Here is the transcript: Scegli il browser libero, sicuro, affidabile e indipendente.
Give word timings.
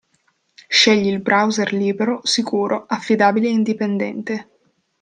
Scegli 0.67 1.09
il 1.09 1.21
browser 1.21 1.73
libero, 1.73 2.21
sicuro, 2.25 2.85
affidabile 2.87 3.45
e 3.49 3.51
indipendente. 3.51 4.47